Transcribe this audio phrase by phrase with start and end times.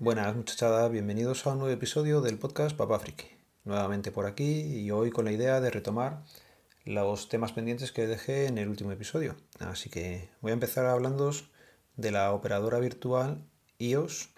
[0.00, 3.26] Buenas muchachada, bienvenidos a un nuevo episodio del podcast Papá Friki.
[3.62, 6.24] Nuevamente por aquí y hoy con la idea de retomar
[6.84, 9.36] los temas pendientes que dejé en el último episodio.
[9.60, 11.30] Así que voy a empezar hablando
[11.96, 13.44] de la operadora virtual
[13.78, 14.30] iOS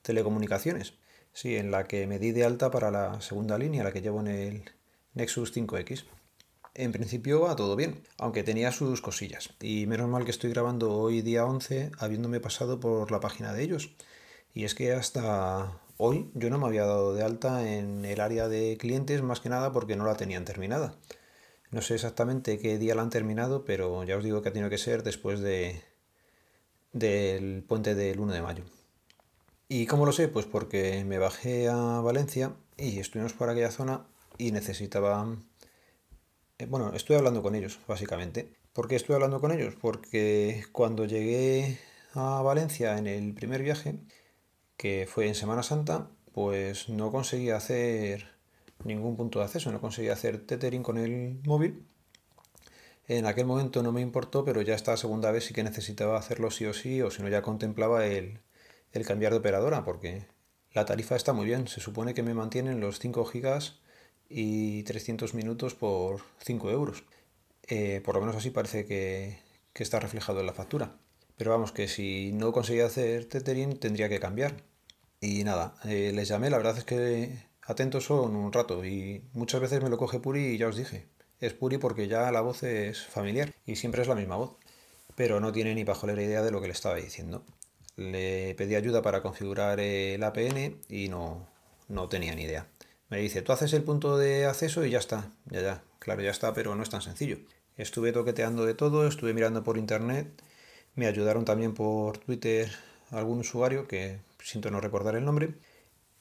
[0.00, 0.94] Telecomunicaciones.
[1.34, 4.20] Sí, en la que me di de alta para la segunda línea, la que llevo
[4.20, 4.64] en el
[5.12, 6.06] Nexus 5X.
[6.72, 9.50] En principio va todo bien, aunque tenía sus cosillas.
[9.60, 13.64] Y menos mal que estoy grabando hoy día 11 habiéndome pasado por la página de
[13.64, 13.90] ellos.
[14.54, 18.48] Y es que hasta hoy yo no me había dado de alta en el área
[18.48, 20.94] de clientes más que nada porque no la tenían terminada.
[21.70, 24.70] No sé exactamente qué día la han terminado, pero ya os digo que ha tenido
[24.70, 25.82] que ser después de
[26.92, 28.64] del puente del 1 de mayo.
[29.68, 30.28] ¿Y cómo lo sé?
[30.28, 34.06] Pues porque me bajé a Valencia y estuvimos por aquella zona
[34.38, 35.26] y necesitaba
[36.58, 38.48] eh, bueno, estoy hablando con ellos, básicamente.
[38.72, 39.74] ¿Por qué estoy hablando con ellos?
[39.80, 41.78] Porque cuando llegué
[42.14, 43.96] a Valencia en el primer viaje,
[44.76, 48.28] que fue en Semana Santa, pues no conseguí hacer
[48.84, 51.86] ningún punto de acceso, no conseguí hacer tethering con el móvil.
[53.06, 56.50] En aquel momento no me importó, pero ya esta segunda vez sí que necesitaba hacerlo
[56.50, 58.40] sí o sí, o si no ya contemplaba el,
[58.92, 60.26] el cambiar de operadora, porque
[60.72, 61.68] la tarifa está muy bien.
[61.68, 63.80] Se supone que me mantienen los 5 gigas
[64.28, 67.04] y 300 minutos por 5 euros.
[67.68, 69.38] Eh, por lo menos así parece que,
[69.74, 70.96] está reflejado en la factura.
[71.36, 74.62] Pero vamos, que si no conseguía hacer tethering tendría que cambiar.
[75.20, 79.60] Y nada, eh, les llamé, la verdad es que atentos son un rato y muchas
[79.60, 81.08] veces me lo coge Puri y ya os dije.
[81.40, 84.56] Es Puri porque ya la voz es familiar y siempre es la misma voz.
[85.16, 87.44] Pero no tiene ni pajolera idea de lo que le estaba diciendo.
[87.96, 91.48] Le pedí ayuda para configurar el APN y no,
[91.88, 92.68] no tenía ni idea.
[93.08, 95.30] Me dice, tú haces el punto de acceso y ya está.
[95.46, 97.38] Ya, ya, claro, ya está, pero no es tan sencillo.
[97.76, 100.42] Estuve toqueteando de todo, estuve mirando por internet,
[100.96, 102.70] me ayudaron también por Twitter
[103.10, 105.54] algún usuario que siento no recordar el nombre.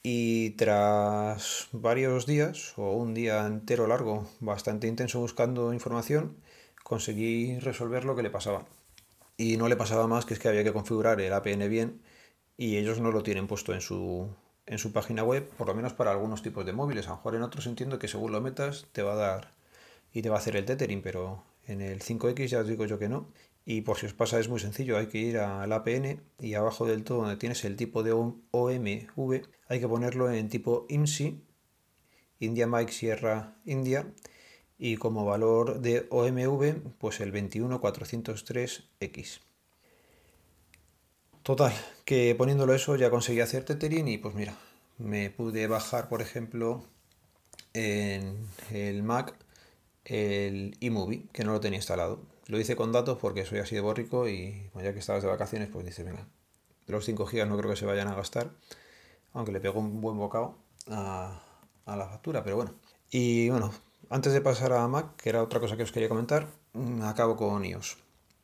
[0.03, 6.35] Y tras varios días, o un día entero largo, bastante intenso buscando información,
[6.83, 8.65] conseguí resolver lo que le pasaba.
[9.37, 12.01] Y no le pasaba más que es que había que configurar el APN bien
[12.57, 14.29] y ellos no lo tienen puesto en su,
[14.65, 17.07] en su página web, por lo menos para algunos tipos de móviles.
[17.07, 19.51] A lo mejor en otros entiendo que según lo metas te va a dar
[20.13, 22.99] y te va a hacer el tethering, pero en el 5X ya os digo yo
[22.99, 23.29] que no.
[23.65, 26.85] Y por si os pasa es muy sencillo, hay que ir al APN y abajo
[26.85, 31.41] del todo donde tienes el tipo de OMV hay que ponerlo en tipo IMSI,
[32.39, 34.11] India Mike Sierra India,
[34.77, 39.39] y como valor de OMV pues el 21403X.
[41.41, 41.73] Total,
[42.05, 44.57] que poniéndolo eso ya conseguí hacer tethering y pues mira,
[44.97, 46.83] me pude bajar por ejemplo
[47.73, 49.35] en el Mac
[50.05, 52.21] el iMovie, que no lo tenía instalado.
[52.47, 55.69] Lo hice con datos porque soy así de borrico y ya que estabas de vacaciones
[55.71, 56.27] pues dice, venga,
[56.87, 58.51] los 5 GB no creo que se vayan a gastar,
[59.33, 60.57] aunque le pego un buen bocado
[60.89, 61.41] a,
[61.85, 62.73] a la factura, pero bueno.
[63.11, 63.71] Y bueno,
[64.09, 67.35] antes de pasar a Mac, que era otra cosa que os quería comentar, mm, acabo
[67.35, 67.97] con iOS.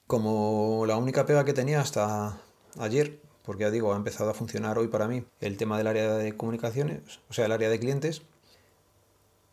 [0.08, 2.42] Como la única pega que tenía hasta
[2.80, 6.14] ayer, porque ya digo, ha empezado a funcionar hoy para mí el tema del área
[6.14, 8.22] de comunicaciones, o sea, el área de clientes.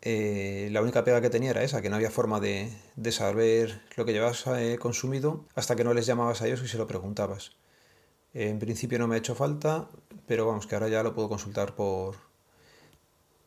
[0.01, 2.71] Eh, la única pega que tenía era esa, que no había forma de,
[3.11, 6.77] saber lo que llevabas eh, consumido hasta que no les llamabas a ellos y se
[6.77, 7.55] lo preguntabas.
[8.33, 9.89] en principio no me ha hecho falta,
[10.27, 12.15] pero vamos, que ahora ya lo puedo consultar por,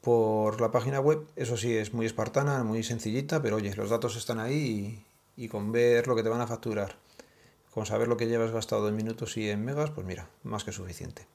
[0.00, 1.26] por la página web.
[1.36, 5.04] Eso sí, es muy espartana, muy sencillita, pero oye, los datos están ahí
[5.36, 6.96] y con ver lo que te van a facturar
[7.70, 10.72] con saber lo que llevas gastado en minutos y en megas, pues mira, más que
[10.72, 11.26] suficiente.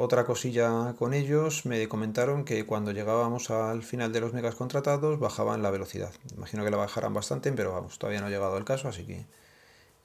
[0.00, 5.18] Otra cosilla con ellos, me comentaron que cuando llegábamos al final de los megas contratados
[5.18, 6.12] bajaban la velocidad.
[6.36, 9.26] Imagino que la bajarán bastante, pero vamos, todavía no ha llegado el caso, así que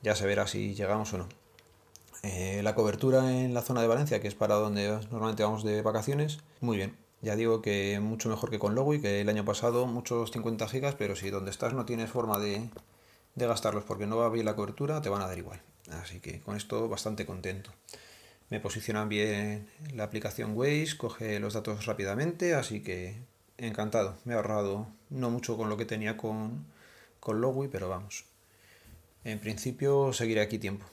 [0.02, 1.30] ya se verá si llegamos o no.
[2.24, 5.84] Eh, la cobertura en la zona de Valencia, que es para donde normalmente vamos de
[5.84, 6.98] vacaciones, muy bien.
[7.22, 10.68] Ya digo que mucho mejor que con Logo y que el año pasado muchos 50
[10.70, 12.68] gigas, pero si donde estás no tienes forma de,
[13.36, 15.62] de gastarlos porque no va bien la cobertura, te van a dar igual.
[15.92, 17.70] Así que con esto bastante contento.
[18.54, 23.16] Me posicionan bien la aplicación Waze, coge los datos rápidamente, así que
[23.58, 24.20] encantado.
[24.26, 26.64] Me he ahorrado no mucho con lo que tenía con,
[27.20, 28.26] con Logui, pero vamos.
[29.24, 30.86] En principio seguiré aquí tiempo.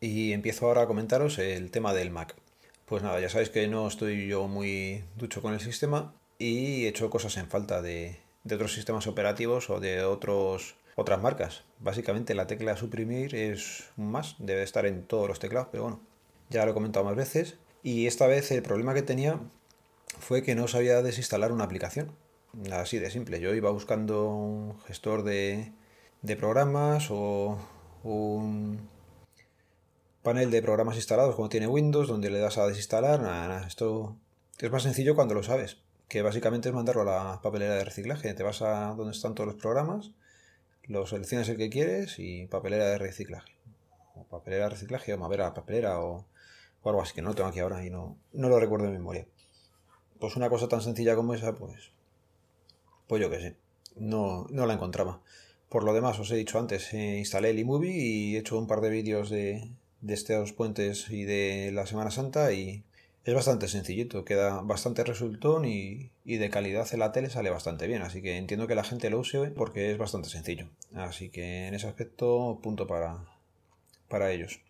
[0.00, 2.36] Y empiezo ahora a comentaros el tema del Mac.
[2.84, 6.88] Pues nada, ya sabéis que no estoy yo muy ducho con el sistema y he
[6.88, 11.64] hecho cosas en falta de, de otros sistemas operativos o de otros otras marcas.
[11.78, 16.11] Básicamente la tecla suprimir es un más, debe estar en todos los teclados, pero bueno,
[16.52, 17.56] ya lo he comentado más veces.
[17.82, 19.40] Y esta vez el problema que tenía
[20.20, 22.12] fue que no sabía desinstalar una aplicación.
[22.70, 23.40] Así de simple.
[23.40, 25.72] Yo iba buscando un gestor de,
[26.38, 27.58] programas o
[28.04, 28.88] un,
[30.22, 33.64] panel de programas instalados como tiene Windows, donde le das a desinstalar.
[33.66, 34.16] Esto
[34.58, 35.78] es más sencillo cuando lo sabes,
[36.08, 38.32] que básicamente es mandarlo a la papelera de reciclaje.
[38.34, 40.12] Te vas a donde están todos los programas,
[40.84, 43.56] lo seleccionas el que quieres y papelera de reciclaje.
[44.14, 46.26] O papelera de reciclaje, o madera papelera o,
[46.82, 48.92] o, algo así, que no lo tengo aquí ahora y no, no lo recuerdo en
[48.92, 49.26] memoria.
[50.18, 51.92] Pues una cosa tan sencilla como esa, pues,
[53.08, 53.56] pues yo qué sé,
[53.96, 55.20] no, no la encontraba.
[55.68, 58.66] Por lo demás, os he dicho antes, eh, instalé el iMovie y he hecho un
[58.66, 59.70] par de vídeos de,
[60.02, 62.84] de estos puentes y de la Semana Santa y
[63.24, 67.86] es bastante sencillito, queda bastante resultón y, y, de calidad en la tele sale bastante
[67.86, 70.68] bien, así que entiendo que la gente lo use porque es bastante sencillo.
[70.94, 73.24] Así que en ese aspecto, punto para,
[74.08, 74.60] para ellos.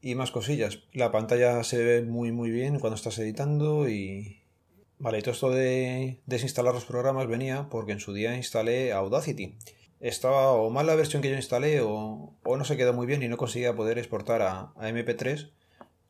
[0.00, 4.42] Y más cosillas, la pantalla se ve muy muy bien cuando estás editando y...
[5.00, 9.54] Vale, y todo esto de desinstalar los programas venía porque en su día instalé Audacity
[10.00, 13.28] estaba o mal la versión que yo instalé o, no se quedó muy bien y
[13.28, 15.50] no conseguía poder exportar a, a, MP3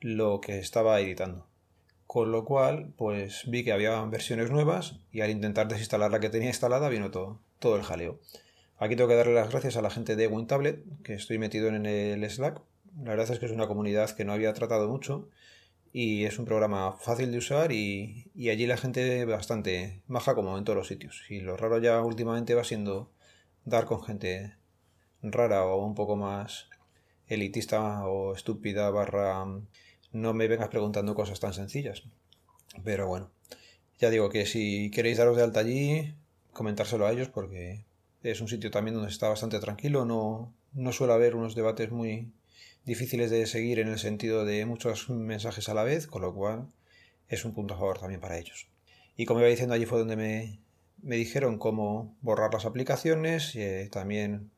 [0.00, 1.46] lo que estaba editando.
[2.06, 6.30] Con lo cual, pues vi que había versiones nuevas y al intentar desinstalar la que
[6.30, 8.18] tenía instalada vino todo, todo el jaleo.
[8.78, 11.84] Aquí tengo que darle las gracias a la gente de WinTablet, que estoy metido en
[11.84, 12.62] el Slack.
[13.02, 15.28] La verdad es que es una comunidad que no había tratado mucho
[15.92, 20.64] y es un programa fácil de usar y, allí la gente bastante maja como en
[20.64, 21.24] todos los sitios.
[21.28, 23.10] Y lo raro ya últimamente va siendo
[23.64, 24.56] dar con gente
[25.22, 26.68] rara o un poco más
[27.26, 29.44] elitista o estúpida barra
[30.12, 32.02] no me vengas preguntando cosas tan sencillas.
[32.84, 33.30] Pero bueno,
[33.98, 36.14] ya digo que si queréis daros de alta allí,
[36.52, 37.84] comentárselo a ellos porque
[38.22, 42.32] es un sitio también donde está bastante tranquilo, no, no suele haber unos debates muy
[42.88, 46.68] difíciles de seguir en el sentido de muchos mensajes a la vez, con lo cual
[47.28, 48.66] es un punto a favor también para ellos.
[49.14, 50.58] Y como iba diciendo, allí fue donde me,
[51.02, 54.50] me dijeron cómo borrar las aplicaciones y eh, también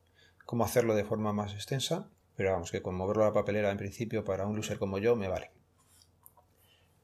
[0.45, 3.77] cómo hacerlo de forma más extensa, pero vamos, que con moverlo a la papelera en
[3.77, 5.51] principio para un user como yo me vale.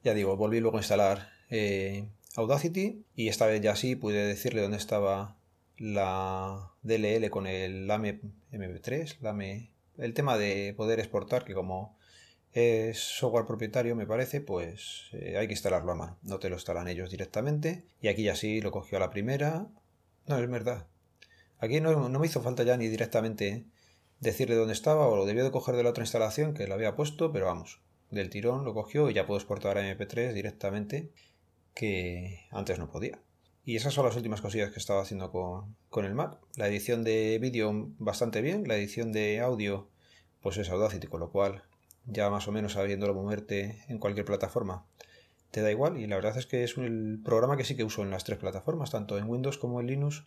[0.03, 2.07] Ya digo, volví luego a instalar eh,
[2.38, 5.35] Audacity y esta vez ya sí pude decirle dónde estaba
[5.77, 8.21] la DLL con el LAME
[8.53, 11.98] MP3, LAME, el tema de poder exportar, que como
[12.54, 16.18] es software propietario, me parece, pues eh, hay que instalarlo a mano.
[16.24, 17.86] No te lo instalan ellos directamente.
[18.02, 19.68] Y aquí ya sí lo cogió a la primera.
[20.26, 20.88] No, es verdad.
[21.60, 23.66] Aquí no, me hizo falta ya ni directamente
[24.20, 26.96] decirle dónde estaba o lo debió de coger de la otra instalación que lo había
[26.96, 31.12] puesto, pero vamos, del tirón lo cogió y ya puedo exportar a MP3 directamente
[31.74, 33.20] que antes no podía.
[33.68, 36.40] Y esas son las últimas cosillas que estaba haciendo con, con el Mac.
[36.56, 39.90] La edición de vídeo bastante bien, la edición de audio
[40.42, 41.64] pues es Audacity, con lo cual
[42.06, 44.86] ya más o menos sabiéndolo moverte en cualquier plataforma,
[45.52, 45.98] te da igual.
[45.98, 48.40] Y la verdad es que es el programa que sí que uso en las tres
[48.40, 50.24] plataformas, tanto en Windows como en Linux,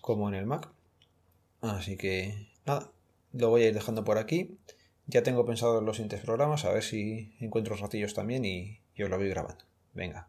[0.00, 0.68] como en el Mac.
[1.60, 2.90] Así que nada,
[3.32, 4.58] lo voy a ir dejando por aquí.
[5.06, 9.16] Ya tengo pensado los siguientes programas, a ver si encuentro ratillos también y, yo lo
[9.16, 9.64] voy grabando.
[9.92, 10.28] Venga,